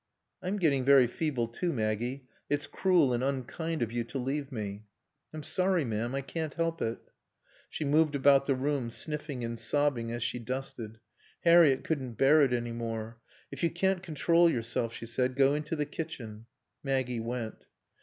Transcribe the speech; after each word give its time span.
"I'm 0.41 0.57
getting 0.57 0.83
very 0.83 1.05
feeble, 1.05 1.47
too, 1.47 1.71
Maggie. 1.71 2.25
It's 2.49 2.65
cruel 2.65 3.13
and 3.13 3.23
unkind 3.23 3.83
of 3.83 3.91
you 3.91 4.03
to 4.05 4.17
leave 4.17 4.51
me." 4.51 4.85
"I'm 5.31 5.43
sorry, 5.43 5.85
ma'am. 5.85 6.15
I 6.15 6.21
can't 6.21 6.55
help 6.55 6.81
it." 6.81 6.97
She 7.69 7.85
moved 7.85 8.15
about 8.15 8.47
the 8.47 8.55
room, 8.55 8.89
sniffing 8.89 9.43
and 9.43 9.59
sobbing 9.59 10.11
as 10.11 10.23
she 10.23 10.39
dusted. 10.39 10.99
Harriett 11.43 11.83
couldn't 11.83 12.13
bear 12.13 12.41
it 12.41 12.51
any 12.51 12.71
more. 12.71 13.19
"If 13.51 13.61
you 13.61 13.69
can't 13.69 14.01
control 14.01 14.49
yourself," 14.49 14.91
she 14.91 15.05
said, 15.05 15.35
"go 15.35 15.53
into 15.53 15.75
the 15.75 15.85
kitchen." 15.85 16.47
Maggie 16.83 17.19
went. 17.19 17.63